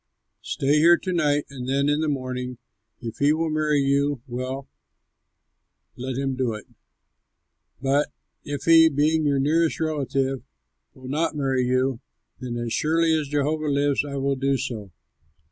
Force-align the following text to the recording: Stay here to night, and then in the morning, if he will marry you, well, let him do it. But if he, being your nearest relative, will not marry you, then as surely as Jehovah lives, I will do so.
Stay 0.41 0.79
here 0.79 0.97
to 0.97 1.13
night, 1.13 1.45
and 1.51 1.69
then 1.69 1.87
in 1.87 1.99
the 2.01 2.07
morning, 2.09 2.57
if 3.01 3.17
he 3.17 3.31
will 3.33 3.51
marry 3.51 3.79
you, 3.81 4.19
well, 4.25 4.67
let 5.95 6.17
him 6.17 6.35
do 6.35 6.55
it. 6.55 6.65
But 7.79 8.07
if 8.43 8.63
he, 8.63 8.89
being 8.89 9.27
your 9.27 9.37
nearest 9.37 9.79
relative, 9.79 10.41
will 10.95 11.07
not 11.07 11.35
marry 11.35 11.65
you, 11.67 11.99
then 12.39 12.57
as 12.57 12.73
surely 12.73 13.13
as 13.13 13.27
Jehovah 13.27 13.67
lives, 13.69 14.03
I 14.03 14.15
will 14.15 14.35
do 14.35 14.57
so. 14.57 14.89